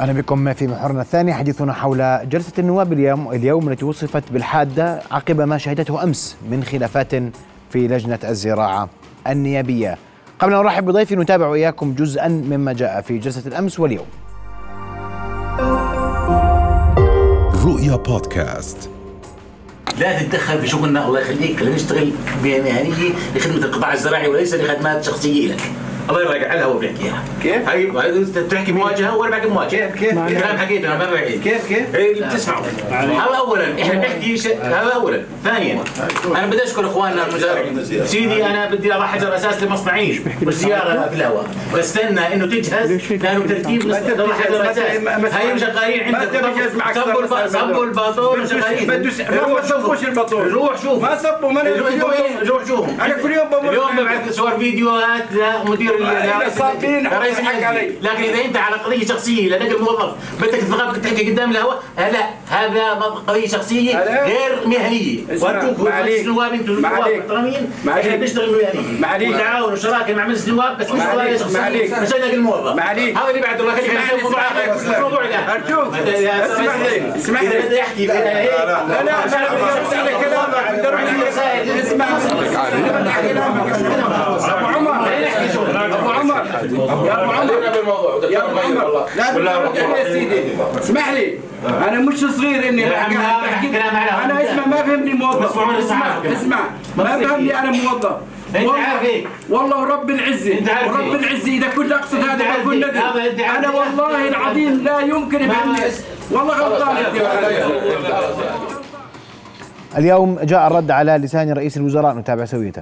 أهلا 0.00 0.12
بكم 0.12 0.52
في 0.52 0.66
محورنا 0.66 1.02
الثاني 1.02 1.34
حديثنا 1.34 1.72
حول 1.72 2.28
جلسة 2.28 2.52
النواب 2.58 2.92
اليوم 2.92 3.32
اليوم 3.32 3.68
التي 3.68 3.84
وصفت 3.84 4.32
بالحادة 4.32 5.02
عقب 5.10 5.40
ما 5.40 5.58
شهدته 5.58 6.02
أمس 6.02 6.36
من 6.50 6.64
خلافات 6.64 7.14
في 7.70 7.88
لجنة 7.88 8.18
الزراعة 8.24 8.88
النيابية. 9.26 9.98
قبل 10.38 10.54
أن 10.54 10.62
نرحب 10.62 10.84
بضيفي 10.84 11.16
نتابع 11.16 11.46
واياكم 11.46 11.94
جزءا 11.94 12.28
مما 12.28 12.72
جاء 12.72 13.00
في 13.00 13.18
جلسة 13.18 13.42
الأمس 13.46 13.80
واليوم. 13.80 14.06
رؤيا 17.64 17.96
بودكاست 17.96 18.90
لا 19.98 20.22
تتدخل 20.22 20.58
في 20.58 20.66
شغلنا 20.66 21.06
الله 21.06 21.20
يخليك 21.20 21.56
خلينا 21.56 21.74
نشتغل 21.74 22.12
مهنيه 22.44 23.12
لخدمة 23.36 23.64
القطاع 23.64 23.92
الزراعي 23.92 24.28
وليس 24.28 24.54
لخدمات 24.54 25.04
شخصية 25.04 25.52
لك 25.54 25.62
الله 26.10 26.20
يرضى 26.22 26.44
على 26.46 26.64
هو 26.64 26.78
بيحكيها 26.78 27.24
كيف؟ 27.42 27.68
هاي 27.68 27.90
انت 28.16 28.38
بتحكي 28.38 28.72
مواجهة 28.72 29.16
وأنا 29.16 29.30
بحكي 29.36 29.48
مواجهة. 29.48 29.90
كيف؟ 29.90 29.98
كيف؟ 30.00 30.38
كلام 30.40 30.58
حكيته 30.58 30.88
أنا 30.88 30.98
ما 30.98 31.10
بعيد. 31.12 31.42
كيف؟ 31.42 31.68
كيف؟ 31.68 31.94
إيه 31.94 32.12
اللي 32.12 32.26
بتسمعه. 32.26 32.62
هذا 32.90 33.36
اولا. 33.38 33.82
إحنا 33.82 33.94
بنحكي. 33.94 34.54
هذا 34.62 34.92
اولا. 34.94 35.22
ثانيا. 35.44 35.84
أنا 36.36 36.46
بدي 36.46 36.64
أشكر 36.64 36.86
إخواننا 36.86 37.26
المزارعين 37.26 37.84
سيدي 38.04 38.46
أنا 38.46 38.70
بدي 38.70 38.94
اضع 38.94 39.06
حجر 39.06 39.34
أساس 39.36 39.62
لمصنعي 39.62 40.20
مش 40.42 40.54
زياره 40.54 41.08
في 41.08 41.14
الهواء. 41.16 41.46
بستنى 41.74 42.34
إنه 42.34 42.46
تجهز 42.46 43.12
لأنه 43.12 43.46
ترتيب 43.46 43.86
نضع 43.86 44.34
حجر 44.34 44.70
أساس 44.70 44.78
هاي 45.34 45.58
شغالين 45.58 46.14
عندك. 46.14 46.30
صبوا 46.94 47.22
الب- 47.22 47.48
صبوا 47.48 47.84
الباطون 47.84 48.40
وشغالين 48.40 48.86
ما 48.86 49.62
صبوش 49.62 50.04
روح 50.32 50.82
شوف 50.82 51.02
ما 51.02 51.16
صبوا 51.18 51.52
ما 51.52 51.60
روح 51.62 51.90
وين؟ 51.92 52.48
روح 52.48 52.64
شوف 52.68 52.88
أنا 52.88 53.14
كل 53.22 53.32
يوم 53.32 53.48
بمر 53.48 53.68
اليوم 53.70 53.96
ببعث 53.96 54.32
صور 54.32 54.50
فيديوهات 54.58 55.24
لمدير 55.32 55.99
رئيس 56.04 57.40
حق. 57.40 57.64
علي. 57.64 57.92
لكن 58.02 58.22
إذا 58.22 58.44
أنت 58.44 58.56
على 58.56 58.76
قضيه 58.76 59.06
شخصية 59.06 59.48
لنقل 59.56 59.82
موظف 59.82 60.12
بدك 60.40 60.58
تتغاب 60.58 61.02
تحكي 61.02 61.30
قدام 61.30 61.50
الهواء 61.50 61.82
لا 61.98 62.30
هذا 62.48 62.90
قضيه 63.26 63.48
شخصية. 63.48 63.96
غير 64.24 64.66
مهنية 64.66 65.20
عليك. 65.42 65.78
مجلس 65.78 66.20
النواب 66.20 66.52
أنتم 66.52 66.86
عليك. 66.86 67.18
محترمين. 67.18 67.72
إحنا 67.88 68.16
بنشتغل 68.16 68.52
مهنيه 68.52 69.00
ما 69.00 69.06
عليك. 69.08 69.36
تعاون 69.36 69.72
وشراكة 69.72 70.14
مع 70.14 70.26
مجلس 70.26 70.48
النواب 70.48 70.78
بس 70.78 70.90
مش. 70.90 71.00
ما 71.00 71.36
شخصية. 71.36 72.00
مش 72.00 72.08
نقل 72.08 72.34
الموظف 72.34 72.74
ما 72.76 72.82
عليك. 72.82 73.16
هذا 73.16 73.30
اللي 73.30 73.40
بعد 73.40 73.60
الله 73.60 73.74
نسوي 73.74 74.22
موضوع 74.22 74.42
موضوع 75.00 75.24
أستاذ 75.24 76.50
اسمح 76.52 76.76
لي. 76.76 77.16
اسمح 77.16 77.42
لي. 77.42 77.58
بدي 77.58 77.80
أحكي 77.80 78.06
في 78.06 78.12
هيك 78.12 78.50
لا 78.50 78.64
لا 78.64 78.86
لا 78.88 79.02
لا 80.04 80.12
كلامك 80.20 80.72
بدي 80.72 80.88
أروح 80.88 81.00
اسمع 81.80 82.06
ابو 84.48 84.66
عمر 84.66 85.06
ابو 85.94 86.10
عمر 86.10 86.46
يا 87.06 87.22
ابو 87.22 87.30
عمر 87.30 87.52
يا 88.30 88.38
لا 89.16 89.98
يا 89.98 90.12
سيدي 90.12 90.40
اسمح 90.80 91.08
لي. 91.12 91.38
أنا 91.66 91.98
مش 92.00 92.18
صغير 92.18 92.68
إني 92.68 92.86
أنا 92.86 94.44
اسمع 94.44 94.66
ما 94.66 94.76
فهمني 94.76 95.12
موظف. 95.12 95.58
اسمع. 95.58 96.06
اسمع. 96.32 96.58
ما 96.96 97.04
فهمني 97.04 97.58
أنا 97.58 97.70
موظف. 97.70 98.12
والله- 98.54 98.72
عارف 98.78 99.02
إيه؟ 99.02 99.24
والله 99.50 99.78
ورب 99.80 100.10
العزة. 100.10 100.58
أنت 100.58 100.68
عارف 100.68 100.88
ورب 100.92 101.00
إيه؟ 101.00 101.14
العزة 101.14 101.48
إذا 101.56 101.68
كنت 101.68 101.92
أنت 101.92 102.14
هذا 102.14 102.60
بكون 102.60 102.84
إيه؟ 102.84 102.90
ندم 102.90 103.18
إيه؟ 103.20 103.68
والله 103.78 104.28
العظيم 104.28 104.84
لا 104.84 105.00
يمكن 105.00 105.42
يفهمني 105.44 105.80
والله 106.30 106.54
غلطان 106.54 106.96
اليوم 109.98 110.38
جاء 110.42 110.66
الرد 110.66 110.90
على 110.90 111.12
لسان 111.12 111.52
رئيس 111.52 111.76
الوزراء 111.76 112.14
نتابع 112.14 112.44
سوية. 112.44 112.72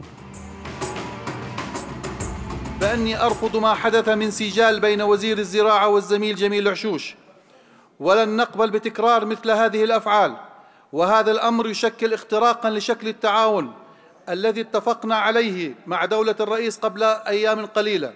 بأني 2.81 3.23
أرفض 3.23 3.57
ما 3.57 3.75
حدث 3.75 4.09
من 4.09 4.31
سجال 4.31 4.81
بين 4.81 5.03
وزير 5.03 5.39
الزراعة 5.39 5.89
والزميل 5.89 6.37
جميل 6.37 6.69
عشوش 6.69 7.15
ولن 8.01 8.37
نقبل 8.37 8.71
بتكرار 8.71 9.25
مثل 9.25 9.51
هذه 9.51 9.85
الأفعال. 9.85 10.37
وهذا 10.93 11.31
الأمر 11.31 11.69
يشكل 11.69 12.15
اختراقا 12.15 12.71
لشكل 12.71 13.09
التعاون 13.09 13.73
الذي 14.29 14.61
اتفقنا 14.61 15.17
عليه 15.17 15.75
مع 15.87 16.05
دولة 16.05 16.35
الرئيس 16.41 16.79
قبل 16.79 17.03
أيام 17.03 17.67
قليلة. 17.67 18.13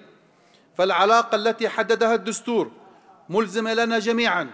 فالعلاقة 0.78 1.34
التي 1.34 1.68
حددها 1.68 2.14
الدستور 2.14 2.70
ملزمة 3.28 3.74
لنا 3.74 3.98
جميعا. 3.98 4.50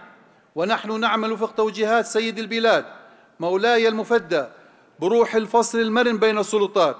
ونحن 0.55 0.99
نعمل 0.99 1.31
وفق 1.31 1.53
توجيهات 1.53 2.05
سيد 2.05 2.39
البلاد 2.39 2.85
مولاي 3.39 3.87
المفدى 3.87 4.45
بروح 4.99 5.35
الفصل 5.35 5.79
المرن 5.79 6.17
بين 6.17 6.37
السلطات. 6.37 6.97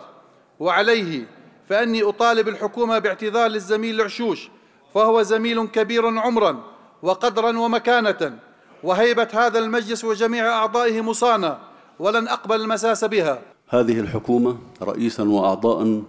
وعليه 0.60 1.39
فإني 1.70 2.04
أطالب 2.04 2.48
الحكومة 2.48 3.00
باعتذار 3.00 3.48
للزميل 3.50 3.96
العشوش 3.96 4.50
فهو 4.94 5.22
زميل 5.22 5.68
كبير 5.68 6.06
عمرا 6.20 6.64
وقدرا 7.02 7.60
ومكانة 7.60 8.40
وهيبة 8.84 9.28
هذا 9.34 9.60
المجلس 9.60 10.06
وجميع 10.06 10.48
أعضائه 10.48 11.02
مصانه 11.02 11.58
ولن 12.00 12.28
أقبل 12.28 12.62
المساس 12.62 13.06
بها. 13.06 13.42
هذه 13.70 14.00
الحكومة 14.00 14.58
رئيسا 14.82 15.24
وأعضاء 15.24 16.04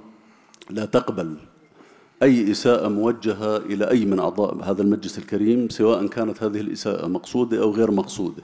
لا 0.70 0.84
تقبل 0.84 1.36
أي 2.22 2.50
إساءة 2.50 2.88
موجهة 2.88 3.56
إلى 3.56 3.90
أي 3.90 4.04
من 4.04 4.18
أعضاء 4.18 4.56
هذا 4.62 4.82
المجلس 4.82 5.18
الكريم 5.18 5.68
سواء 5.68 6.06
كانت 6.06 6.42
هذه 6.42 6.60
الإساءة 6.60 7.06
مقصودة 7.06 7.62
أو 7.62 7.70
غير 7.70 7.90
مقصودة. 7.90 8.42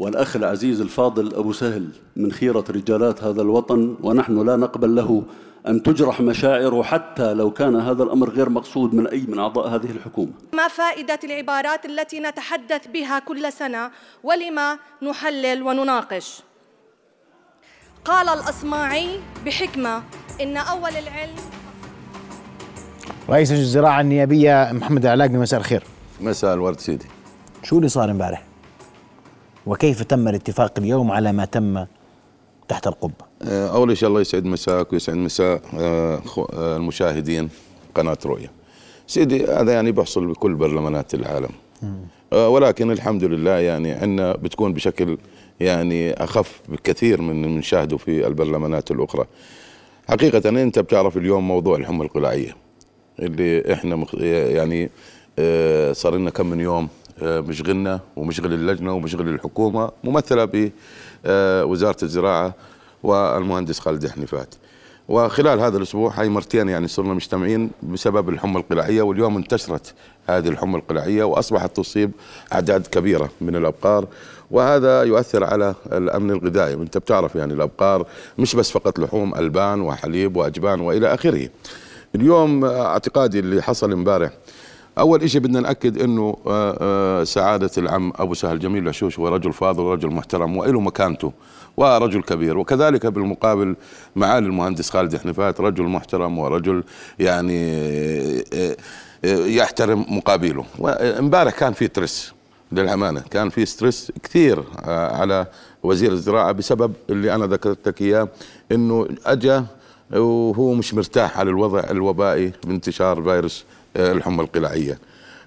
والأخ 0.00 0.36
العزيز 0.36 0.80
الفاضل 0.80 1.34
أبو 1.34 1.52
سهل 1.52 1.88
من 2.16 2.32
خيرة 2.32 2.64
رجالات 2.70 3.24
هذا 3.24 3.42
الوطن 3.42 3.96
ونحن 4.02 4.46
لا 4.46 4.56
نقبل 4.56 4.94
له 4.94 5.22
أن 5.68 5.82
تجرح 5.82 6.20
مشاعره 6.20 6.82
حتى 6.82 7.34
لو 7.34 7.50
كان 7.50 7.76
هذا 7.76 8.02
الأمر 8.02 8.30
غير 8.30 8.48
مقصود 8.48 8.94
من 8.94 9.06
أي 9.06 9.20
من 9.28 9.38
أعضاء 9.38 9.68
هذه 9.68 9.90
الحكومة 9.90 10.32
ما 10.52 10.68
فائدة 10.68 11.18
العبارات 11.24 11.84
التي 11.86 12.20
نتحدث 12.20 12.86
بها 12.88 13.18
كل 13.18 13.52
سنة 13.52 13.90
ولما 14.24 14.78
نحلل 15.02 15.62
ونناقش 15.62 16.42
قال 18.04 18.28
الأصماعي 18.28 19.20
بحكمة 19.46 20.02
إن 20.40 20.56
أول 20.56 20.90
العلم 20.90 21.36
رئيس 23.30 23.52
الزراعه 23.52 24.00
النيابية 24.00 24.70
محمد 24.72 25.04
العلاقي 25.04 25.32
مساء 25.32 25.60
الخير. 25.60 25.82
مساء 26.20 26.54
الورد 26.54 26.80
سيدي 26.80 27.06
شو 27.62 27.76
اللي 27.76 27.88
صار 27.88 28.10
امبارح؟ 28.10 28.49
وكيف 29.66 30.02
تم 30.02 30.28
الاتفاق 30.28 30.72
اليوم 30.78 31.10
على 31.10 31.32
ما 31.32 31.44
تم 31.44 31.84
تحت 32.68 32.86
القبة؟ 32.86 33.30
آه، 33.42 33.68
أول 33.68 33.96
شيء 33.96 34.08
الله 34.08 34.20
يسعد 34.20 34.44
مساك 34.44 34.92
ويسعد 34.92 35.16
مساء 35.16 35.62
آه، 35.78 36.22
آه، 36.52 36.76
المشاهدين 36.76 37.48
قناة 37.94 38.18
رؤيا 38.26 38.50
سيدي 39.06 39.44
هذا 39.46 39.72
يعني 39.72 39.92
بيحصل 39.92 40.26
بكل 40.26 40.54
برلمانات 40.54 41.14
العالم. 41.14 41.50
ولكن 42.32 42.90
الحمد 42.90 43.24
لله 43.24 43.50
يعني 43.50 43.92
عندنا 43.92 44.32
بتكون 44.32 44.72
بشكل 44.72 45.18
يعني 45.60 46.12
أخف 46.12 46.60
بكثير 46.68 47.22
من 47.22 47.42
من 47.42 47.58
نشاهده 47.58 47.96
في 47.96 48.26
البرلمانات 48.26 48.90
الأخرى. 48.90 49.24
حقيقة 50.08 50.48
أنت 50.48 50.78
بتعرف 50.78 51.16
اليوم 51.16 51.48
موضوع 51.48 51.76
الحمى 51.76 52.04
القلاعية 52.04 52.56
اللي 53.18 53.72
إحنا 53.72 53.96
مخ... 53.96 54.14
يعني 54.14 54.90
صار 55.92 56.16
لنا 56.16 56.30
كم 56.30 56.46
من 56.46 56.60
يوم 56.60 56.88
مشغلنا 57.22 58.00
ومشغل 58.16 58.52
اللجنة 58.52 58.92
ومشغل 58.92 59.28
الحكومة 59.28 59.90
ممثلة 60.04 60.72
بوزارة 61.24 61.96
الزراعة 62.02 62.54
والمهندس 63.02 63.80
خالد 63.80 64.06
حنيفات. 64.08 64.54
وخلال 65.08 65.60
هذا 65.60 65.76
الأسبوع 65.76 66.12
هاي 66.20 66.28
مرتين 66.28 66.68
يعني 66.68 66.88
صرنا 66.88 67.14
مجتمعين 67.14 67.70
بسبب 67.82 68.28
الحمى 68.28 68.56
القلاعية 68.56 69.02
واليوم 69.02 69.36
انتشرت 69.36 69.94
هذه 70.26 70.48
الحمى 70.48 70.76
القلاعية 70.76 71.24
وأصبحت 71.24 71.76
تصيب 71.76 72.10
أعداد 72.52 72.86
كبيرة 72.86 73.30
من 73.40 73.56
الأبقار. 73.56 74.06
وهذا 74.50 75.02
يؤثر 75.02 75.44
على 75.44 75.74
الأمن 75.92 76.30
الغذائي. 76.30 76.74
أنت 76.74 76.98
بتعرف 76.98 77.34
يعني 77.34 77.52
الأبقار 77.54 78.06
مش 78.38 78.56
بس 78.56 78.70
فقط 78.70 78.98
لحوم 78.98 79.34
ألبان 79.34 79.80
وحليب 79.80 80.36
وأجبان 80.36 80.80
وإلى 80.80 81.14
آخره. 81.14 81.48
اليوم 82.14 82.64
آه، 82.64 82.86
اعتقادي 82.86 83.38
اللي 83.38 83.62
حصل 83.62 83.92
امبارح 83.92 84.30
أول 84.98 85.30
شيء 85.30 85.40
بدنا 85.40 85.60
نأكد 85.60 86.02
إنه 86.02 86.36
آه، 86.46 86.78
آه، 86.80 87.24
سعادة 87.24 87.70
العم 87.78 88.12
أبو 88.16 88.34
سهل 88.34 88.58
جميل 88.58 88.82
العشوش 88.82 89.18
هو 89.18 89.28
رجل 89.28 89.52
فاضل 89.52 89.82
ورجل 89.82 90.10
محترم 90.10 90.56
وله 90.56 90.80
مكانته 90.80 91.32
ورجل 91.76 92.22
كبير 92.22 92.58
وكذلك 92.58 93.06
بالمقابل 93.06 93.76
معالي 94.16 94.46
المهندس 94.46 94.90
خالد 94.90 95.16
حنيفات 95.16 95.60
رجل 95.60 95.84
محترم 95.84 96.38
ورجل 96.38 96.84
يعني 97.18 97.60
آه، 98.54 98.76
يحترم 99.24 100.06
مقابله. 100.08 100.64
وإمبارح 100.78 101.58
كان 101.58 101.72
في 101.72 101.88
ترس 101.88 102.32
للأمانة 102.72 103.20
كان 103.30 103.48
في 103.50 103.66
ستريس 103.66 104.12
كثير 104.22 104.64
على 104.86 105.46
وزير 105.82 106.12
الزراعة 106.12 106.52
بسبب 106.52 106.92
اللي 107.10 107.34
أنا 107.34 107.46
ذكرت 107.46 107.88
لك 107.88 108.02
إياه 108.02 108.28
إنه 108.72 109.08
اجى 109.26 109.62
وهو 110.12 110.74
مش 110.74 110.94
مرتاح 110.94 111.38
على 111.38 111.50
الوضع 111.50 111.80
الوبائي 111.90 112.52
بانتشار 112.64 113.22
فيروس 113.22 113.64
الحمى 113.96 114.40
القلاعيه 114.42 114.98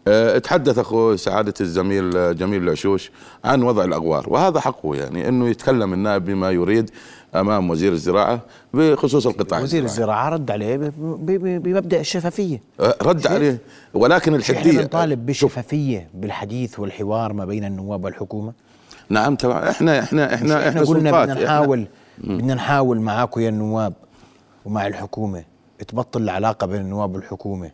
آه، 0.07 0.37
تحدث 0.37 0.77
أخو 0.79 1.15
سعادة 1.15 1.53
الزميل 1.61 2.17
آه، 2.17 2.31
جميل 2.31 2.63
العشوش 2.63 3.11
عن 3.45 3.63
وضع 3.63 3.83
الأغوار 3.83 4.25
وهذا 4.29 4.59
حقه 4.59 4.95
يعني 4.95 5.27
إنه 5.29 5.49
يتكلم 5.49 5.93
النائب 5.93 6.25
بما 6.25 6.51
يريد 6.51 6.89
أمام 7.35 7.69
وزير 7.69 7.91
الزراعة 7.91 8.39
بخصوص 8.73 9.27
القطاع 9.27 9.59
وزير. 9.61 9.83
الزراعة 9.83 10.29
رد 10.29 10.51
عليه 10.51 10.91
بمبدأ 10.97 11.99
الشفافية. 11.99 12.61
آه، 12.79 12.95
رد 13.01 13.27
عليه 13.27 13.57
ولكن 13.93 14.35
إحنا 14.35 14.53
الحديه 14.55 14.79
بنطالب 14.79 15.25
بشفافيه 15.25 16.07
بالحديث 16.13 16.79
والحوار 16.79 17.33
ما 17.33 17.45
بين 17.45 17.65
النواب 17.65 18.03
والحكومة. 18.03 18.53
نعم 19.09 19.35
طبعا 19.35 19.69
إحنا 19.69 19.99
إحنا 19.99 20.33
إحنا 20.35 20.69
إحنا 20.69 20.81
قلنا. 20.81 21.11
بدنا 21.23 21.43
نحاول 21.43 21.87
بدنا 22.17 22.53
نحاول 22.53 22.99
معاكم 23.01 23.41
يا 23.41 23.49
النواب 23.49 23.93
ومع 24.65 24.87
الحكومة 24.87 25.43
تبطل 25.87 26.21
العلاقة 26.21 26.67
بين 26.67 26.81
النواب 26.81 27.15
والحكومة. 27.15 27.71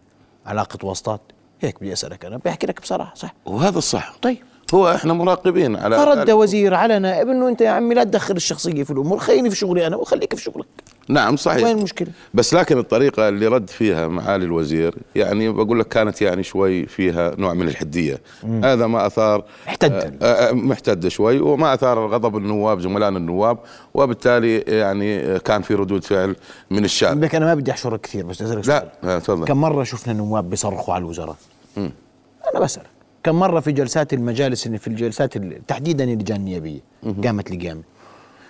علاقة 0.49 0.85
واسطات. 0.85 1.21
هيك 1.61 1.79
بدي 1.79 1.93
أسألك 1.93 2.25
أنا. 2.25 2.37
بحكي 2.45 2.67
لك 2.67 2.81
بصراحة 2.81 3.15
صح؟ 3.15 3.33
وهذا 3.45 3.77
الصح. 3.77 4.15
طيب. 4.21 4.37
هو 4.73 4.91
إحنا 4.91 5.13
مراقبين 5.13 5.75
على 5.75 5.97
فرد 5.97 6.31
وزير 6.31 6.73
على 6.73 6.99
نائب 6.99 7.29
إنه 7.29 7.47
أنت 7.47 7.61
يا 7.61 7.69
عمي 7.69 7.95
لا 7.95 8.03
تدخل 8.03 8.35
الشخصية 8.35 8.83
في 8.83 8.91
الأمور 8.91 9.17
خليني 9.19 9.49
في 9.49 9.55
شغلي 9.55 9.87
أنا 9.87 9.95
وخليك 9.95 10.35
في 10.35 10.41
شغلك. 10.43 10.65
نعم 11.07 11.35
صحيح. 11.35 11.63
وين 11.63 11.77
المشكلة؟ 11.77 12.07
بس 12.33 12.53
لكن 12.53 12.77
الطريقة 12.77 13.29
اللي 13.29 13.47
رد 13.47 13.69
فيها 13.69 14.07
معالي 14.07 14.45
الوزير 14.45 14.95
يعني 15.15 15.49
بقول 15.49 15.79
لك 15.79 15.87
كانت 15.87 16.21
يعني 16.21 16.43
شوي 16.43 16.85
فيها 16.85 17.35
نوع 17.37 17.53
من 17.53 17.67
الحدية. 17.67 18.21
مم. 18.43 18.65
هذا 18.65 18.87
ما 18.87 19.05
أثار 19.05 19.43
احتد. 19.67 20.17
آه، 20.21 20.25
آه، 20.25 20.51
محتد 20.51 21.07
شوي 21.07 21.39
وما 21.39 21.73
أثار 21.73 22.07
غضب 22.07 22.37
النواب 22.37 22.79
زملائنا 22.79 23.17
النواب 23.17 23.57
وبالتالي 23.93 24.57
يعني 24.57 25.19
آه، 25.19 25.37
كان 25.37 25.61
في 25.61 25.73
ردود 25.75 26.03
فعل 26.03 26.35
من 26.71 26.85
الشعب 26.85 27.19
بك 27.19 27.35
أنا 27.35 27.45
ما 27.45 27.53
بدي 27.55 27.71
أحشرك 27.71 28.01
كثير 28.01 28.25
بس 28.25 28.41
أسألك 28.41 28.67
لا 28.67 28.91
آه، 29.03 29.19
تفضل. 29.19 29.45
كم 29.45 29.61
مرة 29.61 29.83
شفنا 29.83 30.13
نواب 30.13 30.49
بيصرخوا 30.49 30.93
على 30.93 31.01
الوزراء؟ 31.01 31.35
مم. 31.77 31.91
أنا 32.51 32.59
بسألك. 32.63 32.98
كم 33.23 33.35
مرة 33.35 33.59
في 33.59 33.71
جلسات 33.71 34.13
المجالس 34.13 34.67
في 34.67 34.87
الجلسات 34.87 35.35
ال- 35.35 35.65
تحديدا 35.67 36.03
اللجان 36.03 36.37
النيابيه 36.37 36.79
قامت 37.23 37.51
لقيامه 37.51 37.81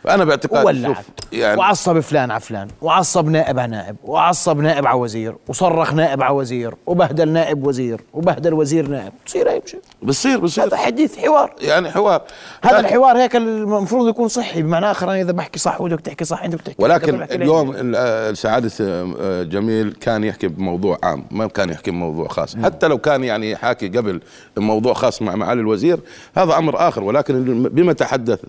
أنا 0.10 0.26
باعتقادي 0.26 0.84
شوف 0.96 1.10
يعني 1.32 1.60
وعصب 1.60 2.00
فلان 2.00 2.32
على 2.32 2.40
فلان 2.40 2.68
وعصب 2.82 3.28
نائب 3.30 3.60
على 3.60 3.72
نائب 3.72 3.96
وعصب 4.04 4.60
نائب 4.60 4.88
على 4.88 5.00
وزير 5.00 5.36
وصرخ 5.48 5.94
نائب 5.94 6.24
على 6.24 6.34
وزير 6.36 6.74
وبهدل 6.88 7.30
نائب 7.30 7.68
وزير 7.68 8.02
وبهدل 8.14 8.54
وزير 8.54 8.88
نائب. 8.88 9.12
تصير 9.26 9.50
هيك 9.50 9.68
شيء 9.68 9.80
بصير 10.04 10.40
بصير 10.40 10.64
هذا 10.64 10.78
حديث 10.78 11.18
حوار. 11.20 11.54
يعني 11.62 11.92
حوار. 11.92 12.22
هذا 12.64 12.80
الحوار 12.80 13.18
هيك 13.18 13.36
المفروض 13.36 14.08
يكون 14.10 14.28
صحي. 14.28 14.62
بمعنى 14.62 14.92
آخر 14.92 15.12
أنا 15.12 15.22
إذا 15.22 15.32
بحكي 15.32 15.60
صح 15.60 15.82
وانت 15.82 15.94
بتحكي 15.94 16.26
صح 16.26 16.44
أنت 16.44 16.56
بتحكي. 16.56 16.76
ولكن. 16.84 17.22
اليوم 17.22 17.72
ال- 17.76 17.96
آه، 17.96 18.34
سعادة 18.34 18.72
آه، 18.82 19.44
جميل 19.44 19.92
كان 20.02 20.24
يحكي 20.24 20.48
بموضوع 20.48 20.98
عام. 21.04 21.24
ما 21.32 21.48
كان 21.48 21.70
يحكي 21.70 21.92
بموضوع 21.92 22.28
خاص. 22.28 22.56
حتى 22.58 22.88
لو 22.88 22.98
كان 22.98 23.24
يعني 23.24 23.56
حاكي 23.56 23.88
قبل 23.88 24.22
موضوع 24.58 24.94
خاص 24.94 25.22
مع 25.22 25.36
معالي 25.36 25.62
الوزير 25.62 26.00
هذا 26.38 26.58
أمر 26.58 26.88
آخر. 26.88 27.04
ولكن 27.04 27.64
بما 27.64 27.94
تحدث 27.94 28.40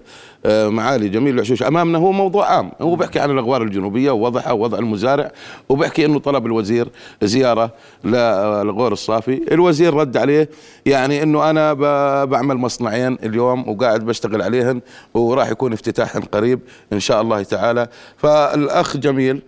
آه، 0.46 0.68
معالي 0.68 1.08
جميل 1.08 1.34
العشوش 1.34 1.62
أمامنا 1.62 1.98
هو 1.98 2.12
موضوع 2.12 2.46
عام. 2.52 2.72
هو 2.80 2.94
بيحكي 2.96 3.18
عن 3.20 3.30
الأغوار 3.30 3.62
الجنوبية 3.62 4.10
ووضعها 4.10 4.52
ووضع 4.52 4.78
المزارع 4.78 5.30
وبيحكي 5.68 6.04
أنه 6.06 6.18
طلب 6.18 6.46
الوزير 6.46 6.88
زيارة 7.22 7.70
للغور 8.04 8.92
الصافي. 8.92 9.40
الوزير 9.52 9.94
رد 9.94 10.16
عليه 10.16 10.48
يعني 10.86 11.22
أنه 11.22 11.39
أنا 11.40 11.72
ب- 11.72 12.28
بعمل 12.28 12.56
مصنعين 12.56 13.18
اليوم 13.22 13.68
وقاعد 13.68 14.04
بشتغل 14.06 14.42
عليهن 14.42 14.80
وراح 15.14 15.48
يكون 15.50 15.72
افتتاحهم 15.72 16.22
قريب 16.22 16.60
إن 16.92 17.00
شاء 17.00 17.20
الله 17.22 17.42
تعالى. 17.42 17.88
فالأخ 18.16 18.96
جميل 18.96 19.42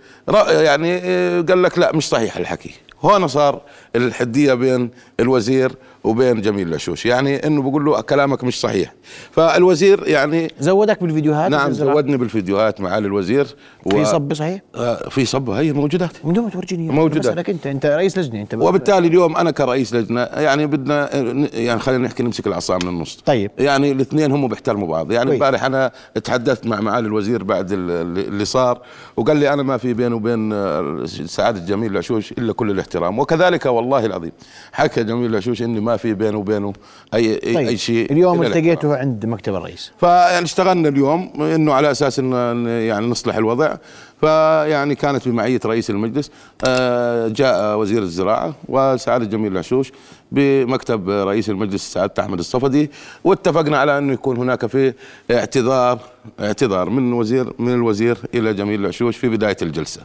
يعني 0.49 1.01
آه، 1.05 1.41
قال 1.41 1.63
لك 1.63 1.79
لا 1.79 1.97
مش 1.97 2.09
صحيح 2.09 2.37
الحكي. 2.37 2.75
هون 3.03 3.29
صار 3.29 3.61
الحدية 3.97 4.55
بين 4.55 4.91
الوزير 5.21 5.73
وبين 6.05 6.41
جميل 6.41 6.69
العشوش 6.69 7.07
يعني 7.07 7.47
إنه 7.47 7.63
بقول 7.63 7.85
له 7.85 8.01
كلامك 8.01 8.45
مش 8.45 8.61
صحيح 8.61 8.95
فالوزير 9.31 10.09
يعني 10.09 10.51
زودك 10.61 11.03
بالفيديوهات 11.03 11.51
نعم؟ 11.51 11.73
زودني 11.73 12.17
بالفيديوهات 12.17 12.81
معالي 12.81 13.07
الوزير 13.07 13.47
في 13.91 14.05
صب 14.05 14.35
صحيح؟ 14.35 14.61
آه، 14.75 15.09
في 15.09 15.25
صب 15.25 15.51
هي 15.51 15.73
موجودات 15.73 16.11
من 16.25 16.33
دون 16.33 16.51
تورجيني. 16.51 16.89
موجودة. 16.93 17.21
بسألك 17.21 17.51
انت 17.51 17.67
أنت 17.67 17.87
رئيس 17.87 18.19
لجنة 18.19 18.41
أنت 18.41 18.55
وبالتالي 18.55 19.07
اليوم 19.09 19.37
أنا 19.37 19.51
كرئيس 19.51 19.95
لجنة 19.95 20.21
يعني 20.21 20.67
بدنا 20.67 21.17
يعني 21.57 21.81
خلينا 21.81 22.05
نحكي 22.07 22.23
نمسك 22.23 22.47
العصا 22.47 22.79
من 22.83 22.89
النص 22.89 23.17
طيب 23.27 23.51
يعني 23.59 23.93
الاثنين 23.93 24.33
هم 24.33 24.49
بيحترموا 24.49 24.89
بعض 24.89 25.13
يعني. 25.13 25.33
امبارح 25.33 25.65
أنا 25.65 25.93
تحدثت 26.25 26.67
مع 26.67 26.81
معالي 26.81 27.07
الوزير 27.07 27.43
بعد 27.45 27.73
ال- 27.73 27.91
اللي 28.19 28.45
صار 28.45 28.81
وقال 29.17 29.37
لي 29.37 29.53
أنا 29.53 29.63
ما 29.63 29.77
في 29.77 29.95
بيني 29.95 30.15
وبين 30.15 30.53
آه، 30.53 31.03
سعادة 31.07 31.61
جميل 31.67 31.93
العشوش 31.93 32.33
إلا 32.33 32.53
كل 32.53 32.71
الاحترام 32.71 33.19
وكذلك 33.19 33.67
والله 33.67 34.07
العظيم 34.07 34.33
حكى 34.73 35.05
جميل 35.05 35.31
العشوش 35.31 35.63
إني 35.63 35.81
ما 35.81 35.92
في 35.97 36.15
بينه 36.15 36.39
وبينه. 36.39 36.73
اي 37.15 37.35
اي, 37.35 37.55
طيب 37.55 37.69
أي 37.69 37.77
شيء 37.77 38.13
اليوم. 38.13 38.43
التقيته 38.43 38.97
عند 38.97 39.27
مكتب 39.27 39.55
الرئيس. 39.55 39.93
فيعني 40.01 40.45
اشتغلنا 40.45 40.89
اليوم 40.89 41.43
إنه 41.43 41.73
على 41.73 41.91
أساس 41.91 42.19
انه 42.19 42.71
يعني 42.71 43.07
نصلح 43.07 43.37
الوضع. 43.37 43.77
فيعني 44.21 44.95
كانت 44.95 45.29
بمعيه 45.29 45.61
رئيس 45.67 45.91
المجلس 45.91 46.31
آه، 46.65 47.29
جاء 47.29 47.79
وزير 47.79 48.03
الزراعة 48.03 48.55
وسعاده 48.69 49.25
جميل 49.25 49.53
العشوش 49.53 49.93
بمكتب 50.33 51.11
رئيس 51.11 51.51
المجلس 51.51 51.93
سعاده 51.93 52.23
أحمد 52.23 52.39
الصفدي. 52.39 52.91
واتفقنا 53.25 53.79
على 53.79 53.99
إنه 53.99 54.13
يكون 54.13 54.37
هناك 54.37 54.67
في 54.67 54.93
اعتذار 55.31 55.99
اعتذار 56.41 56.91
من 56.91 57.13
وزير 57.13 57.53
من 57.59 57.75
الوزير 57.75 58.19
إلى 58.35 58.55
جميل 58.55 58.81
العشوش 58.81 59.17
في 59.17 59.29
بداية 59.29 59.57
الجلسة. 59.63 60.01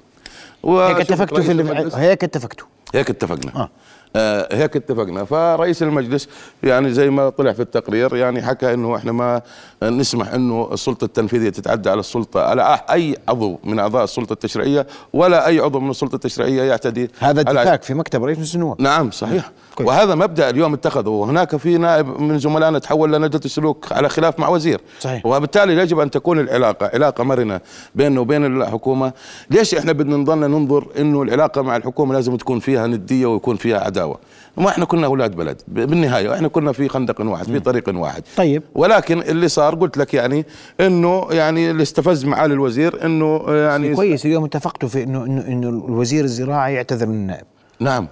هيك 0.63 0.99
اتفقتوا 0.99 1.41
في 1.41 1.51
هيك 1.95 2.23
اتفقتوا. 2.23 2.67
هيك 2.93 3.09
اتفقنا. 3.09 3.51
آه. 3.55 3.69
آه 4.15 4.55
هيك 4.55 4.75
اتفقنا. 4.75 5.25
فرئيس 5.25 5.83
المجلس 5.83 6.29
يعني 6.63 6.91
زي 6.91 7.09
ما 7.09 7.29
طلع 7.29 7.53
في 7.53 7.61
التقرير 7.61 8.15
يعني 8.15 8.41
حكى 8.41 8.73
إنه 8.73 8.95
إحنا 8.95 9.11
ما 9.11 9.41
نسمح 9.83 10.33
أنه 10.33 10.69
السلطة 10.73 11.05
التنفيذية 11.05 11.49
تتعدى 11.49 11.89
على 11.89 11.99
السلطة 11.99 12.41
على 12.41 12.79
أي 12.91 13.17
عضو 13.27 13.59
من 13.63 13.79
أعضاء 13.79 14.03
السلطة 14.03 14.33
التشريعية 14.33 14.87
ولا 15.13 15.47
أي 15.47 15.59
عضو 15.59 15.79
من 15.79 15.89
السلطة 15.89 16.15
التشريعية 16.15 16.63
يعتدي 16.63 17.11
هذا 17.19 17.41
اتفاق 17.41 17.83
في 17.83 17.93
مكتب 17.93 18.23
رئيس 18.23 18.37
مجلس 18.37 18.55
النواب 18.55 18.81
نعم 18.81 19.11
صحيح. 19.11 19.51
كويس. 19.75 19.89
وهذا 19.89 20.15
مبدأ 20.15 20.49
اليوم 20.49 20.73
اتخذه. 20.73 21.09
وهناك 21.09 21.55
في 21.55 21.77
نائب 21.77 22.21
من 22.21 22.39
زملائنا 22.39 22.79
تحول 22.79 23.13
لنجده 23.13 23.41
السلوك 23.45 23.91
على 23.91 24.09
خلاف 24.09 24.39
مع 24.39 24.49
وزير. 24.49 24.81
صحيح. 24.99 25.25
وبالتالي 25.25 25.81
يجب 25.81 25.99
أن 25.99 26.11
تكون 26.11 26.39
العلاقة 26.39 26.89
علاقة 26.93 27.23
مرنة 27.23 27.61
بيننا 27.95 28.19
وبين 28.19 28.61
الحكومة. 28.61 29.13
ليش 29.51 29.75
إحنا 29.75 29.91
بدنا 29.91 30.17
نضل 30.17 30.37
ننظر 30.37 30.87
إنه 30.99 31.21
العلاقة 31.21 31.61
مع 31.61 31.75
الحكومة 31.75 32.13
لازم 32.13 32.37
تكون 32.37 32.59
فيها 32.59 32.87
ندية 32.87 33.25
ويكون 33.25 33.55
فيها 33.55 33.79
عداوة؟ 33.79 34.17
ما 34.57 34.69
إحنا 34.69 34.85
كنا 34.85 35.07
أولاد 35.07 35.35
بلد 35.35 35.61
بالنهاية 35.67 36.33
إحنا 36.33 36.47
كنا 36.47 36.71
في 36.71 36.87
خندق 36.87 37.21
واحد 37.21 37.45
في 37.45 37.59
طريق 37.59 37.83
واحد. 37.95 38.23
طيب. 38.37 38.63
ولكن 38.75 39.21
اللي 39.21 39.47
صار 39.47 39.66
قلت 39.75 39.97
لك 39.97 40.13
يعني 40.13 40.45
إنه 40.79 41.27
يعني 41.31 41.71
اللي 41.71 41.83
استفز 41.83 42.25
معالي 42.25 42.53
الوزير 42.53 43.05
إنه 43.05 43.43
يعني 43.47 43.95
كويس 43.95 44.25
اليوم 44.25 44.43
اتفقتوا 44.43 44.89
في 44.89 45.03
انه 45.03 45.25
انه 45.25 45.47
إنه 45.47 45.69
الوزير 45.69 46.23
الزراعي 46.23 46.73
يعتذر 46.73 47.05
من 47.05 47.15
النائب. 47.15 47.45
نعم. 47.79 48.07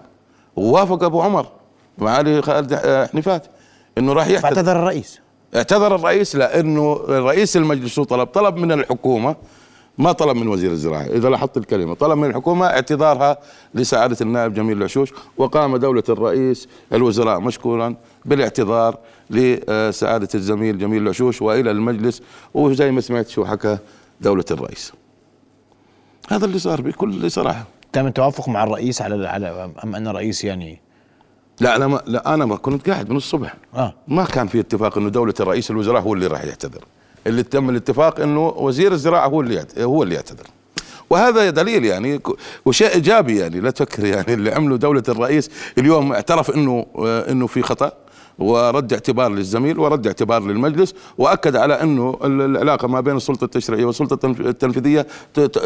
ووافق 0.56 1.04
أبو 1.04 1.22
عمر 1.22 1.48
معالي 1.98 2.42
خالد 2.42 2.76
حنيفات 3.12 3.48
إنه 3.98 4.14
راح 4.14 4.28
يعتذر. 4.28 4.42
فاعتذر 4.42 4.80
الرئيس. 4.80 5.20
اعتذر 5.56 5.96
الرئيس 5.96 6.36
لإنه 6.36 6.94
رئيس 7.10 7.58
المجلس 7.58 8.00
طلب 8.00 8.28
طلب 8.28 8.58
من 8.58 8.72
الحكومة 8.72 9.36
ما 9.98 10.12
طلب 10.12 10.38
من 10.38 10.48
وزير 10.48 10.72
الزراعه 10.72 11.04
إذا 11.04 11.30
لاحظت 11.30 11.58
الكلمة 11.58 11.94
طلب 11.94 12.18
من 12.18 12.30
الحكومة 12.30 12.66
اعتذارها 12.66 13.38
لسعادة 13.74 14.18
النائب 14.22 14.54
جميل 14.54 14.78
العشوش 14.78 15.14
وقام 15.38 15.78
دولة 15.78 16.04
الرئيس 16.10 16.68
الوزراء 16.94 17.40
مشكورا 17.40 17.96
بالاعتذار 18.26 18.98
لسعادة 19.30 20.30
الزميل 20.36 20.78
جميل 20.78 21.02
العشوش 21.04 21.42
وإلى 21.42 21.72
المجلس. 21.72 22.22
وزي 22.54 22.92
ما 22.92 23.02
سمعت 23.02 23.28
شو 23.28 23.46
حكى 23.46 23.78
دولة 24.22 24.46
الرئيس. 24.52 24.94
هذا 26.30 26.46
اللي 26.46 26.60
صار 26.60 26.82
بكل 26.82 27.32
صراحة. 27.32 27.66
تم 27.94 28.08
التوافق 28.08 28.50
مع 28.50 28.64
الرئيس 28.64 29.02
على 29.02 29.28
على 29.28 29.72
أم 29.84 29.96
أن 29.96 30.08
الرئيس 30.08 30.44
يعني 30.44 30.82
لا 31.60 31.76
أنا 31.76 31.88
ما 31.88 32.02
لا 32.06 32.34
أنا 32.34 32.46
ما 32.46 32.56
كنت 32.56 32.90
قاعد 32.90 33.10
من 33.10 33.18
الصبح. 33.18 33.56
آه. 33.76 33.94
ما 34.08 34.24
كان 34.24 34.48
في 34.48 34.60
اتفاق 34.60 34.98
إنه 34.98 35.10
دولة 35.10 35.34
الرئيس 35.40 35.72
الوزراء 35.72 36.02
هو 36.02 36.14
اللي 36.14 36.28
راح 36.28 36.44
يعتذر. 36.44 36.84
اللي 37.28 37.44
تم 37.44 37.70
الاتفاق 37.70 38.20
إنه 38.20 38.48
وزير 38.48 38.92
الزراعة 38.92 39.28
هو 39.28 39.42
اللي 39.42 39.66
هو 39.80 40.04
اللي 40.04 40.16
يعتذر. 40.16 40.48
وهذا 41.10 41.50
دليل 41.50 41.86
يعني 41.86 42.20
وشيء 42.66 42.94
إيجابي 42.94 43.40
يعني 43.40 43.60
لا 43.60 43.72
تفكر 43.72 44.06
يعني 44.06 44.34
اللي 44.34 44.52
عمله 44.52 44.76
دولة 44.78 45.04
الرئيس. 45.10 45.50
اليوم 45.78 46.14
اعترف 46.14 46.52
إنه 46.52 46.86
آه، 46.98 47.32
إنه 47.32 47.48
في 47.48 47.62
خطأ. 47.62 47.92
ورد 48.40 48.94
اعتبار 48.94 49.32
للزميل 49.32 49.80
ورد 49.80 50.08
اعتبار 50.08 50.42
للمجلس 50.44 50.94
وأكد 51.18 51.56
على 51.56 51.74
أنه 51.82 52.18
ال- 52.24 52.42
العلاقة 52.42 52.88
ما 52.88 53.00
بين 53.02 53.16
السلطة 53.18 53.46
التشريعية 53.46 53.86
والسلطة 53.86 54.14
التنف- 54.14 54.40
التنفيذية 54.46 55.08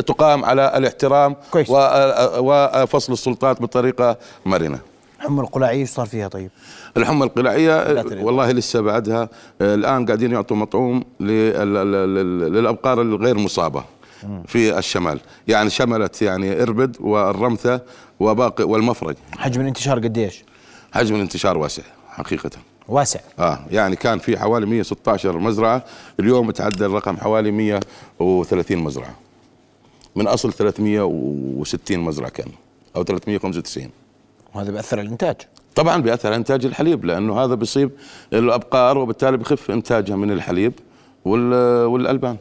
تقام 0.08 0.46
على 0.46 0.78
الاحترام 0.78 1.36
كويس. 1.52 1.70
و- 1.70 1.78
آه، 1.78 2.40
وفصل 2.84 3.14
السلطات 3.14 3.62
بطريقة 3.62 4.18
مرنة 4.46 4.80
حمى 5.20 5.42
القلاعي 5.42 5.78
إيش 5.80 5.90
صار 5.90 6.06
فيها 6.06 6.28
طيب؟ 6.28 6.50
الحمى 6.98 7.24
القلاعية 7.26 7.78
ذات 7.92 8.06
الإضافة. 8.06 8.24
والله 8.26 8.52
لسه 8.52 8.82
بعدها 8.82 9.30
آه، 9.62 9.76
الآن 9.76 10.06
قاعدين 10.06 10.32
يعطوا 10.32 10.58
مطعوم 10.58 11.04
لل- 11.20 11.74
لل- 11.74 12.16
لل- 12.16 12.54
للأبقار 12.54 13.02
الغير 13.02 13.38
مصابة 13.38 13.84
في 14.48 14.78
الشمال 14.78 15.20
يعني 15.48 15.70
شملت 15.70 16.22
يعني 16.22 16.62
إربد 16.64 16.98
والرمثة 17.00 17.82
وباقي 18.20 18.64
والمفرج 18.64 19.16
حجم 19.38 19.62
الانتشار 19.62 20.00
قديش؟ 20.00 20.44
حجم 20.92 21.16
الانتشار 21.16 21.58
واسع 21.58 21.84
حقيقة. 22.20 22.50
واسع. 22.88 23.20
آه 23.40 23.60
يعني 23.72 23.96
كان 23.96 24.20
في 24.20 24.38
حوالي 24.40 24.66
116 24.66 25.38
مزرعة 25.40 25.86
اليوم 26.20 26.52
تعدى 26.52 26.86
الرقم 26.86 27.18
حوالي 27.18 27.52
130 27.52 28.78
مزرعة. 28.78 29.16
من 30.16 30.28
أصل 30.28 30.54
360 30.54 32.00
مزرعة 32.00 32.30
كان 32.30 32.48
أو 32.96 33.04
395 33.04 33.90
وهذا 34.56 34.72
بيأثر 34.72 35.00
على 35.00 35.06
الإنتاج. 35.06 35.36
طبعا 35.76 36.02
بيأثر 36.02 36.28
على 36.28 36.36
إنتاج 36.36 36.66
الحليب 36.66 37.06
لأنه 37.06 37.40
هذا 37.44 37.56
بيصيب 37.56 37.92
الأبقار 38.34 38.98
وبالتالي 38.98 39.38
بخف 39.38 39.72
إنتاجها 39.72 40.16
من 40.16 40.32
الحليب 40.32 40.74
وال- 41.26 41.86
والألبان. 41.86 42.38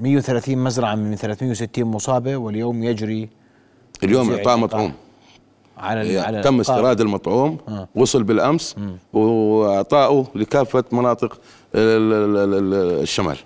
130 0.00 0.58
مزرعة 0.58 0.94
من 0.94 1.14
360 1.16 1.84
مصابة 1.84 2.36
واليوم 2.36 2.84
يجري 2.84 3.28
اليوم 4.04 4.30
اعطاء. 4.32 4.56
مطعوم. 4.56 4.92
على 5.78 6.18
على 6.18 6.42
تم. 6.42 6.60
استيراد 6.60 7.00
المطعوم 7.00 7.58
آه. 7.68 7.88
وصل 7.94 8.22
بالأمس 8.22 8.76
واعطائه 9.12 10.26
لكافة 10.34 10.84
مناطق 10.92 11.38
ال- 11.74 12.12
ال- 12.38 12.54
ال- 12.74 13.02
الشمال 13.02 13.36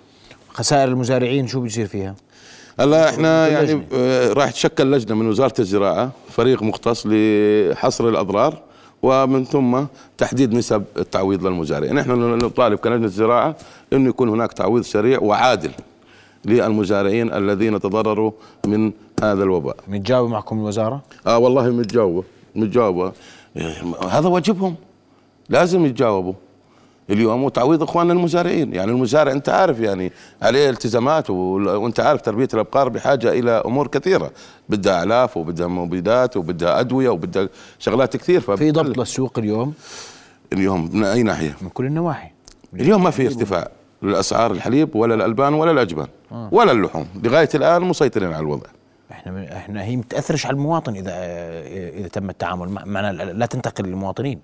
خسائر 0.53 0.87
المزارعين 0.87 1.47
شو 1.47 1.59
بيصير 1.61 1.87
فيها؟ 1.87 2.15
هلا 2.79 3.09
إحنا 3.09 3.47
يعني. 3.47 3.81
آه، 3.93 4.33
راح 4.33 4.51
تشكل 4.51 4.91
لجنة 4.91 5.15
من 5.15 5.27
وزارة 5.27 5.53
الزراعة 5.59 6.11
فريق 6.31 6.63
مختص 6.63 7.03
لحصر 7.07 8.09
الأضرار 8.09 8.57
ومن 9.03 9.45
ثم 9.45 9.83
تحديد 10.17 10.53
نسب 10.53 10.83
التعويض 10.97 11.45
للمزارعين، 11.47 11.95
نحن 11.95 12.11
نطالب 12.37 12.79
كلجنة 12.79 13.05
الزراعة 13.05 13.55
إنه 13.93 14.09
يكون 14.09 14.29
هناك 14.29 14.53
تعويض 14.53 14.83
سريع 14.83 15.19
وعادل 15.19 15.71
للمزارعين 16.45 17.33
الذين 17.33 17.79
تضرروا 17.79 18.31
من 18.67 18.91
هذا 19.23 19.43
الوباء. 19.43 19.75
متجاوب 19.87 20.29
معكم 20.29 20.59
الوزارة؟ 20.59 21.01
آه 21.27 21.37
والله 21.37 21.69
متجاوبة 22.55 23.11
إيه، 23.57 23.73
هذا 24.09 24.27
واجبهم. 24.27 24.75
لازم 25.49 25.85
يتجاوبوا. 25.85 26.33
اليوم 27.09 27.43
وتعويض 27.43 27.83
إخواننا 27.83 28.13
المزارعين 28.13 28.73
يعني 28.73 28.91
المزارع 28.91 29.31
أنت 29.31 29.49
عارف 29.49 29.79
يعني 29.79 30.11
عليه 30.41 30.69
التزامات 30.69 31.29
وأنت 31.29 31.99
عارف 31.99 32.21
تربية 32.21 32.47
الأبقار 32.53 32.89
بحاجة 32.89 33.31
إلى 33.31 33.51
أمور 33.51 33.87
كثيرة. 33.87 34.31
بدها 34.69 34.93
اعلاف 34.93 35.37
وبدها 35.37 35.67
مبيدات 35.67 36.37
وبدها 36.37 36.79
أدوية 36.79 37.09
وبدها 37.09 37.49
شغلات 37.79 38.17
كثير. 38.17 38.41
في 38.41 38.71
ضبط 38.71 38.97
للسوق 38.97 39.39
اليوم؟ 39.39 39.73
اليوم 40.53 40.89
من 40.93 41.03
أي 41.03 41.23
ناحية؟ 41.23 41.55
من 41.61 41.69
كل 41.69 41.85
النواحي. 41.85 42.31
اليوم 42.73 43.03
ما 43.03 43.09
في 43.09 43.27
ارتفاع 43.27 43.71
للأسعار 44.01 44.51
الحليب 44.51 44.95
ولا 44.95 45.15
الألبان 45.15 45.53
ولا 45.53 45.71
الأجبان 45.71 46.07
ولا 46.31 46.71
اللحوم. 46.71 47.07
لغاية 47.23 47.49
الآن 47.55 47.81
مسيطرين 47.81 48.33
على 48.33 48.39
الوضع. 48.39 48.67
إحنا 49.11 49.57
إحنا 49.57 49.83
هي 49.83 49.95
متأثرش 49.97 50.45
على 50.45 50.53
المواطن 50.53 50.95
إذا 50.95 51.11
إذا 51.97 52.07
تم 52.07 52.29
التعامل. 52.29 52.69
مع 52.69 52.85
معنا 52.85 53.11
لا 53.11 53.45
تنتقل 53.45 53.83
للمواطنين. 53.83 54.39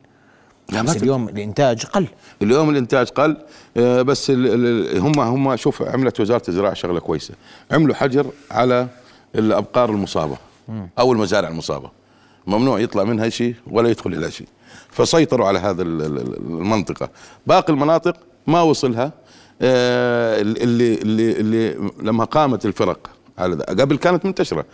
لا 0.69 0.81
بس 0.81 0.97
اليوم 0.97 1.29
الإنتاج 1.29 1.85
قل. 1.85 2.07
اليوم 2.41 2.69
الإنتاج 2.69 3.09
قل 3.09 3.37
آه، 3.77 4.01
بس 4.01 4.31
هم 4.31 5.19
هم 5.19 5.55
شوف 5.55 5.81
عملت 5.81 6.19
وزارة 6.19 6.43
الزراعة 6.49 6.73
شغلة 6.73 6.99
كويسة. 6.99 7.33
عملوا 7.71 7.95
حجر 7.95 8.25
على 8.51 8.87
الأبقار 9.35 9.89
المصابة 9.89 10.37
أو 10.99 11.13
المزارع 11.13 11.47
المصابة. 11.47 11.91
ممنوع 12.47 12.79
يطلع 12.79 13.03
منها 13.03 13.29
شيء 13.29 13.55
ولا 13.71 13.89
يدخل 13.89 14.13
إلى 14.13 14.31
شيء. 14.31 14.47
فسيطروا 14.89 15.47
على 15.47 15.59
هذا 15.59 15.81
ال- 15.81 16.01
ال- 16.01 16.37
المنطقة. 16.37 17.09
باقي 17.47 17.73
المناطق 17.73 18.17
ما 18.47 18.61
وصلها 18.61 19.03
آه، 19.05 19.11
اللي 19.61 20.93
اللي 21.01 21.31
اللي 21.31 21.89
لما 22.01 22.23
قامت 22.23 22.65
الفرق 22.65 23.09
على 23.37 23.55
ذا 23.55 23.63
قبل 23.63 23.97
كانت 23.97 24.25
منتشرة 24.25 24.65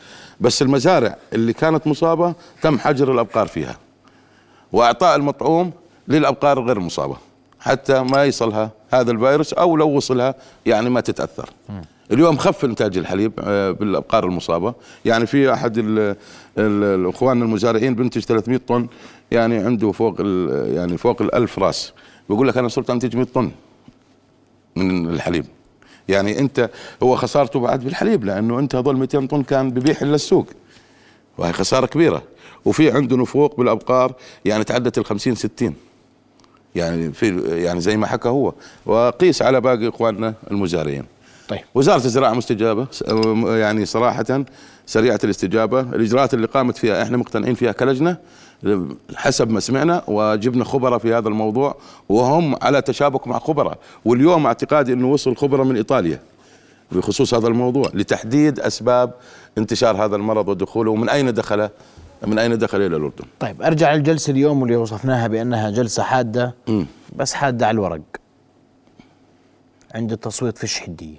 بس 0.42 0.62
المزارع 0.62 1.16
اللي 1.34 1.54
كانت 1.54 1.88
مصابة 1.88 2.34
تم 2.62 2.80
حجر 2.80 3.12
الأبقار 3.12 3.48
فيها. 3.48 3.78
وإعطاء 4.72 5.16
المطعوم 5.16 5.72
للأبقار 6.08 6.60
غير 6.66 6.78
المصابه 6.78 7.18
حتى 7.60 8.04
ما 8.04 8.26
يصلها 8.26 8.72
هذا 8.94 9.12
الفيروس 9.12 9.54
أو 9.54 9.78
لو 9.78 9.90
وصلها 9.90 10.36
يعني 10.66 10.90
ما 10.90 11.02
تتأثر. 11.02 11.50
اليوم 12.12 12.38
خف 12.38 12.66
إنتاج 12.66 12.98
الحليب 12.98 13.32
آه، 13.44 13.72
بالأبقار 13.72 14.26
المصابة، 14.26 14.74
يعني 15.06 15.26
في 15.26 15.54
أحد 15.54 15.78
ال- 15.78 16.00
ال- 16.58 17.00
الإخوان 17.00 17.42
المزارعين 17.42 17.96
بينتج 17.96 18.22
300 18.22 18.62
طن 18.68 18.88
يعني 19.32 19.58
عنده 19.58 19.92
فوق 19.92 20.16
يعني 20.76 20.98
فوق 20.98 21.22
ال 21.22 21.36
1000 21.36 21.60
راس، 21.60 21.94
بيقول 22.30 22.48
لك 22.48 22.58
أنا 22.58 22.68
صرت 22.68 22.90
انتج 22.90 23.16
100 23.16 23.26
طن. 23.34 23.52
من 24.76 25.10
الحليب. 25.10 25.46
يعني 26.08 26.40
انت 26.40 26.70
هو 27.04 27.16
خسارته 27.16 27.60
بعد 27.60 27.84
بالحليب 27.84 28.26
لأنه 28.26 28.60
انت 28.60 28.76
هذول 28.76 28.98
200 28.98 29.26
طن 29.28 29.44
كان 29.44 29.72
ببيع 29.72 29.96
للسوق. 30.02 30.48
وهي 31.38 31.54
خسارة 31.54 31.86
كبيرة. 31.86 32.24
وفي 32.66 32.92
عنده 32.92 33.18
نفوق 33.18 33.58
بالأبقار 33.58 34.14
يعني 34.46 34.64
تعدت 34.64 34.98
ال 34.98 35.06
50 35.06 35.36
60 35.36 35.74
يعني 36.76 37.14
في 37.14 37.42
يعني 37.64 37.82
زي 37.82 37.98
ما 37.98 38.08
حكى 38.08 38.30
هو. 38.30 38.54
وقيس 38.86 39.42
على 39.42 39.62
باقي 39.62 39.90
إخواننا 39.90 40.34
المزارعين. 40.52 41.04
طيب. 41.48 41.60
وزارة 41.76 42.06
الزراعة 42.06 42.34
مستجابة 42.34 42.88
يعني 43.58 43.86
صراحة 43.86 44.46
سريعة 44.86 45.20
الاستجابة. 45.24 45.80
الإجراءات 45.80 46.34
اللي 46.34 46.48
قامت 46.48 46.78
فيها 46.78 47.04
إحنا 47.04 47.18
مقتنعين 47.18 47.56
فيها 47.56 47.72
كلجنة. 47.72 48.18
حسب 49.16 49.50
ما 49.50 49.60
سمعنا 49.60 50.04
وجبنا 50.08 50.64
خبراء 50.64 51.00
في 51.00 51.14
هذا 51.14 51.28
الموضوع 51.28 51.76
وهم 52.10 52.56
على 52.62 52.82
تشابك 52.82 53.28
مع 53.28 53.40
خبراء. 53.40 53.78
واليوم 54.06 54.46
اعتقادي 54.46 54.94
إنه 54.94 55.08
وصل 55.12 55.36
خبراء 55.36 55.66
من 55.66 55.76
إيطاليا 55.76 56.20
بخصوص 56.92 57.34
هذا 57.34 57.48
الموضوع 57.48 57.90
لتحديد 57.94 58.60
أسباب 58.60 59.14
انتشار 59.58 60.06
هذا 60.06 60.16
المرض 60.16 60.48
ودخوله 60.50 60.92
ومن 60.92 61.10
أين 61.10 61.34
دخل؟ 61.34 61.70
من 62.28 62.40
أين 62.40 62.58
دخل 62.58 62.78
إلى 62.78 62.96
الأردن؟ 62.96 63.26
طيب 63.40 63.62
أرجع 63.62 63.94
للجلسة 63.94 64.32
اليوم 64.32 64.62
واللي 64.62 64.76
وصفناها 64.76 65.28
بأنها 65.28 65.70
جلسة 65.70 66.04
حادة 66.04 66.56
مم. 66.68 66.86
بس 67.16 67.34
حادة 67.34 67.68
على 67.68 67.76
الورق 67.76 68.02
عند 69.96 70.12
التصويت 70.12 70.58
فيش 70.58 70.80
حديه 70.80 71.16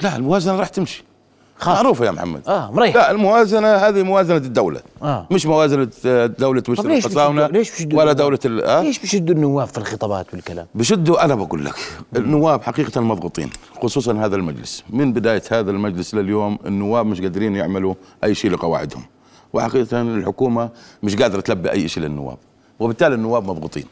لا 0.00 0.16
الموازنة 0.16 0.56
راح 0.56 0.68
تمشي. 0.68 1.04
خلاص. 1.58 1.76
معروفة 1.76 2.06
يا 2.06 2.10
محمد 2.10 2.48
آه 2.48 2.70
مريح 2.70 2.94
لا 2.94 3.10
الموازنة 3.10 3.68
هذه 3.74 4.02
موازنة 4.02 4.36
الدولة 4.36 4.80
آه. 5.02 5.26
مش 5.30 5.46
موازنة 5.46 5.88
آه، 6.06 6.26
دولة 6.26 6.62
مشرف 6.68 6.86
ليش 6.86 7.06
بشدوا- 7.06 7.48
ليش 7.48 7.70
بشدوا 7.70 7.98
ولا؟ 7.98 8.12
دولة 8.12 8.38
ال- 8.44 8.64
آه؟ 8.64 8.82
ليش 8.82 8.98
بيشدوا 8.98 9.34
النواب 9.34 9.66
في 9.66 9.78
الخطابات 9.78 10.34
والكلام 10.34 10.66
بشدوا 10.74 11.24
أنا 11.24 11.34
بقول 11.34 11.64
لك 11.64 11.74
النواب 12.16 12.62
حقيقة 12.62 13.00
مضغوطين 13.00 13.50
خصوصا 13.82 14.12
هذا 14.12 14.36
المجلس 14.36 14.84
من 14.90 15.12
بداية 15.12 15.42
هذا 15.50 15.70
المجلس 15.70 16.14
لليوم 16.14 16.58
النواب 16.66 17.06
مش 17.06 17.20
قادرين 17.20 17.56
يعملوا 17.56 17.94
أي 18.24 18.34
شيء 18.34 18.50
لقواعدهم 18.50 19.02
وحقيقة 19.52 20.02
الحكومة 20.02 20.70
مش 21.02 21.16
قادرة 21.16 21.40
تلبي 21.40 21.70
أي 21.70 21.88
شيء 21.88 22.02
للنواب 22.02 22.38
وبالتالي 22.80 23.14
النواب 23.14 23.42
مضغوطين 23.50 23.84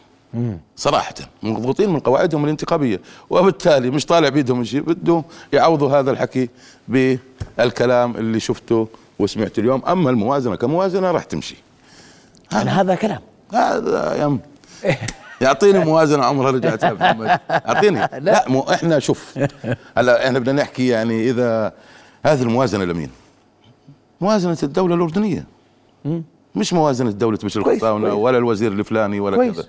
صراحة 0.77 1.15
مضغوطين 1.43 1.91
من 1.91 2.01
قواعدهم 2.01 2.45
الانتخابية 2.45 3.01
وبالتالي 3.31 3.91
مش 3.91 4.07
طالع 4.07 4.29
بيدهم 4.29 4.65
شيء 4.65 4.81
بده 4.81 5.25
يعوضوا 5.53 5.99
هذا 5.99 6.11
الحكي 6.11 6.49
بالكلام 6.89 8.17
اللي 8.17 8.41
شفته 8.41 8.89
وسمعت 9.19 9.59
اليوم. 9.59 9.83
أما 9.85 10.11
الموازنة 10.11 10.57
كموازنة 10.57 11.11
راح 11.11 11.25
تمشي. 11.25 11.57
يعني 12.53 12.71
هذا 12.71 12.95
كلام. 12.95 13.21
هذا 13.55 14.15
يا 14.15 14.27
أم 14.27 14.41
يعطيني 15.41 15.79
موازنة 15.79 16.25
عمرها 16.25 16.51
رجعت 16.51 16.83
يا 16.83 16.93
محمد. 16.93 17.29
اعطيني 17.51 18.09
لا. 18.19 18.49
مو 18.49 18.61
إحنا 18.61 18.99
شوف. 18.99 19.39
هلا 19.97 20.27
إحنا 20.27 20.39
بدنا 20.39 20.63
نحكي 20.63 20.89
يعني 20.89 21.31
إذا 21.31 21.73
هذه 22.27 22.43
الموازنة 22.43 22.85
لمين؟ 22.85 23.11
موازنة 24.21 24.59
الدولة 24.63 24.95
الأردنية. 24.95 25.45
مش 26.55 26.73
موازنة 26.73 27.11
دولة 27.11 27.39
بشر 27.45 27.63
كويس. 27.63 27.83
ولا 27.83 28.39
الوزير 28.39 28.73
الفلاني 28.73 29.21
ولا 29.21 29.37
كويس. 29.37 29.57
كذا. 29.57 29.69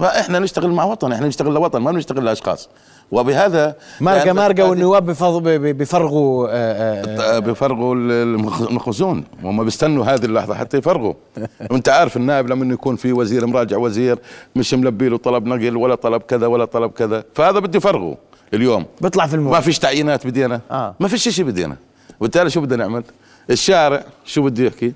فاحنا 0.00 0.38
نشتغل 0.38 0.70
مع 0.70 0.84
وطن 0.84 1.12
إحنا 1.12 1.26
نشتغل 1.26 1.54
لوطن 1.54 1.78
ما 1.78 1.92
بنشتغل 1.92 2.24
لأشخاص. 2.24 2.68
وبهذا 3.12 3.76
مارقه 4.00 4.30
هذه- 4.52 4.62
والنواب 4.62 5.06
بفض- 5.10 5.42
ب- 5.42 5.48
ب- 5.48 5.76
بيفرغوا 5.78 6.48
آه، 6.50 7.02
آه، 7.36 7.38
بيفرغوا 7.38 7.94
المخ- 7.94 8.62
المخزون. 8.68 9.24
وهم 9.42 9.64
بيستنوا 9.64 10.04
هذه 10.04 10.24
اللحظة 10.24 10.54
حتى 10.54 10.76
يفرغوا. 10.78 11.14
وأنت 11.70 11.88
عارف 11.88 12.16
النائب 12.16 12.48
لما 12.48 12.74
يكون 12.74 12.96
في 12.96 13.12
وزير 13.12 13.46
مراجع 13.46 13.76
وزير 13.78 14.18
مش 14.56 14.74
ملبي 14.74 15.08
له 15.08 15.16
طلب 15.18 15.46
نقل 15.46 15.76
ولا 15.76 15.94
طلب 15.94 16.22
كذا 16.22 16.46
ولا 16.46 16.64
طلب 16.64 16.90
كذا. 16.90 17.24
فهذا 17.34 17.58
بده 17.58 17.76
يفرغه 17.76 18.16
اليوم. 18.54 18.84
بيطلع 19.00 19.26
في 19.26 19.32
ما 19.32 19.38
الموضوع 19.38 19.60
فيش 19.60 19.78
تعيينات 19.78 20.26
بدينا. 20.26 20.60
آه. 20.70 20.94
ما 21.00 21.08
فيش 21.08 21.28
شيء 21.28 21.44
بدينا. 21.44 21.76
وبالتالي 22.20 22.50
شو 22.50 22.60
بدنا 22.60 22.76
نعمل؟ 22.84 23.02
الشارع 23.50 24.04
شو 24.24 24.42
بده 24.42 24.64
يحكي؟ 24.64 24.92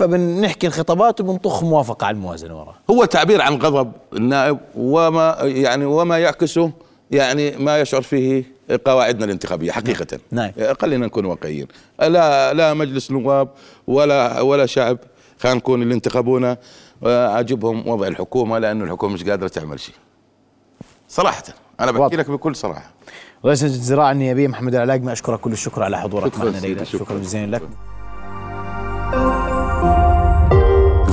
فبنحكي 0.00 0.66
الخطابات 0.66 1.20
وبنطخ 1.20 1.62
موافقة 1.64 2.06
على 2.06 2.14
الموازنة 2.14 2.60
ورا 2.60 2.74
هو 2.90 3.04
تعبير 3.04 3.42
عن 3.42 3.54
غضب 3.56 3.92
النائب 4.12 4.58
وما 4.76 5.36
يعني 5.40 5.84
وما 5.84 6.18
يعكسه 6.18 6.72
يعني 7.10 7.50
ما 7.56 7.80
يشعر 7.80 8.02
فيه 8.02 8.44
قواعدنا 8.84 9.24
الانتخابية 9.24 9.72
حقيقة. 9.72 10.18
نعم. 10.30 10.52
خلينا 10.80 11.06
نكون 11.06 11.24
واقعيين. 11.24 11.66
لا 12.00 12.54
لا 12.54 12.74
مجلس 12.74 13.10
نواب 13.10 13.48
ولا 13.86 14.40
ولا 14.40 14.66
شعب 14.66 14.98
خلينا 15.38 15.58
نكون 15.58 15.82
اللي 15.82 15.94
انتخبونا 15.94 16.56
آه، 17.04 17.28
عاجبهم 17.28 17.88
وضع 17.88 18.06
الحكومة 18.06 18.58
لأنه 18.58 18.84
الحكومة 18.84 19.14
مش 19.14 19.24
قادرة 19.24 19.48
تعمل 19.48 19.80
شيء. 19.80 19.94
صراحة 21.08 21.42
أنا 21.80 21.92
بحكي. 21.92 22.16
لك 22.16 22.30
بكل 22.30 22.56
صراحة. 22.56 22.90
رئيس 23.44 23.64
الزراعة 23.64 24.12
النيابية 24.12 24.48
محمد 24.48 24.74
العلاقمي 24.74 25.12
أشكرك 25.12 25.40
كل 25.40 25.52
الشكر 25.52 25.82
على 25.82 25.98
حضورك. 26.00 26.38
معنا 26.38 26.58
ليلى. 26.58 26.84
شكراً. 26.84 27.04
شكرا 27.04 27.18
جزيلا 27.18 27.56
لك. 27.56 27.62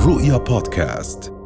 رؤيا 0.07 0.37
بودكاست. 0.37 1.36